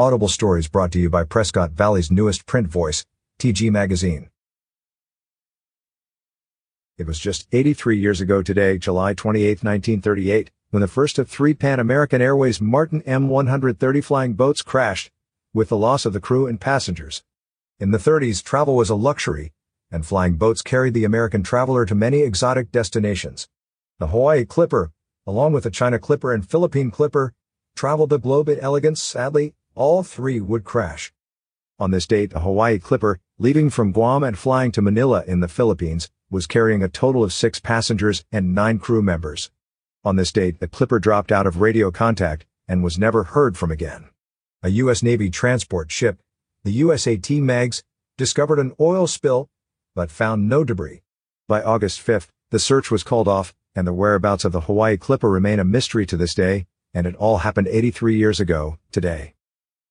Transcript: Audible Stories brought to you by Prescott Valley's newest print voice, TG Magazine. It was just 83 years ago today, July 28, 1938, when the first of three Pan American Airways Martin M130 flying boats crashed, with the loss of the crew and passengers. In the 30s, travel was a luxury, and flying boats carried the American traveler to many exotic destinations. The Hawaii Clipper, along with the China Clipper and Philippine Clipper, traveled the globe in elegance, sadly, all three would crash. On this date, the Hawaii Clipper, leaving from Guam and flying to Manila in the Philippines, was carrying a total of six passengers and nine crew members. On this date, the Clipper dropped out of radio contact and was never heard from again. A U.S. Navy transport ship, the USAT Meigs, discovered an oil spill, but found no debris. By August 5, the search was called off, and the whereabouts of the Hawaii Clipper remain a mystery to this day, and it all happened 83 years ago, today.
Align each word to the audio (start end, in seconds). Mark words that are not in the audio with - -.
Audible 0.00 0.28
Stories 0.28 0.66
brought 0.66 0.92
to 0.92 0.98
you 0.98 1.10
by 1.10 1.24
Prescott 1.24 1.72
Valley's 1.72 2.10
newest 2.10 2.46
print 2.46 2.66
voice, 2.68 3.04
TG 3.38 3.70
Magazine. 3.70 4.30
It 6.96 7.06
was 7.06 7.18
just 7.18 7.46
83 7.52 7.98
years 7.98 8.18
ago 8.18 8.40
today, 8.40 8.78
July 8.78 9.12
28, 9.12 9.62
1938, 9.62 10.50
when 10.70 10.80
the 10.80 10.88
first 10.88 11.18
of 11.18 11.28
three 11.28 11.52
Pan 11.52 11.78
American 11.78 12.22
Airways 12.22 12.62
Martin 12.62 13.02
M130 13.02 14.02
flying 14.02 14.32
boats 14.32 14.62
crashed, 14.62 15.10
with 15.52 15.68
the 15.68 15.76
loss 15.76 16.06
of 16.06 16.14
the 16.14 16.18
crew 16.18 16.46
and 16.46 16.62
passengers. 16.62 17.22
In 17.78 17.90
the 17.90 17.98
30s, 17.98 18.42
travel 18.42 18.76
was 18.76 18.88
a 18.88 18.94
luxury, 18.94 19.52
and 19.90 20.06
flying 20.06 20.36
boats 20.36 20.62
carried 20.62 20.94
the 20.94 21.04
American 21.04 21.42
traveler 21.42 21.84
to 21.84 21.94
many 21.94 22.20
exotic 22.20 22.72
destinations. 22.72 23.48
The 23.98 24.06
Hawaii 24.06 24.46
Clipper, 24.46 24.92
along 25.26 25.52
with 25.52 25.64
the 25.64 25.70
China 25.70 25.98
Clipper 25.98 26.32
and 26.32 26.48
Philippine 26.48 26.90
Clipper, 26.90 27.34
traveled 27.76 28.08
the 28.08 28.18
globe 28.18 28.48
in 28.48 28.58
elegance, 28.60 29.02
sadly, 29.02 29.52
all 29.80 30.02
three 30.02 30.42
would 30.42 30.62
crash. 30.62 31.10
On 31.78 31.90
this 31.90 32.06
date, 32.06 32.32
the 32.32 32.40
Hawaii 32.40 32.78
Clipper, 32.78 33.18
leaving 33.38 33.70
from 33.70 33.92
Guam 33.92 34.22
and 34.22 34.36
flying 34.36 34.70
to 34.72 34.82
Manila 34.82 35.24
in 35.26 35.40
the 35.40 35.48
Philippines, 35.48 36.10
was 36.30 36.46
carrying 36.46 36.82
a 36.82 36.88
total 36.88 37.24
of 37.24 37.32
six 37.32 37.60
passengers 37.60 38.22
and 38.30 38.54
nine 38.54 38.78
crew 38.78 39.00
members. 39.00 39.50
On 40.04 40.16
this 40.16 40.32
date, 40.32 40.60
the 40.60 40.68
Clipper 40.68 40.98
dropped 40.98 41.32
out 41.32 41.46
of 41.46 41.62
radio 41.62 41.90
contact 41.90 42.44
and 42.68 42.84
was 42.84 42.98
never 42.98 43.24
heard 43.24 43.56
from 43.56 43.70
again. 43.70 44.10
A 44.62 44.68
U.S. 44.68 45.02
Navy 45.02 45.30
transport 45.30 45.90
ship, 45.90 46.20
the 46.62 46.78
USAT 46.82 47.40
Meigs, 47.40 47.82
discovered 48.18 48.58
an 48.58 48.74
oil 48.78 49.06
spill, 49.06 49.48
but 49.94 50.10
found 50.10 50.46
no 50.46 50.62
debris. 50.62 51.00
By 51.48 51.62
August 51.62 52.02
5, 52.02 52.30
the 52.50 52.58
search 52.58 52.90
was 52.90 53.02
called 53.02 53.28
off, 53.28 53.54
and 53.74 53.86
the 53.86 53.94
whereabouts 53.94 54.44
of 54.44 54.52
the 54.52 54.60
Hawaii 54.60 54.98
Clipper 54.98 55.30
remain 55.30 55.58
a 55.58 55.64
mystery 55.64 56.04
to 56.04 56.18
this 56.18 56.34
day, 56.34 56.66
and 56.92 57.06
it 57.06 57.16
all 57.16 57.38
happened 57.38 57.68
83 57.68 58.14
years 58.14 58.40
ago, 58.40 58.76
today. 58.92 59.32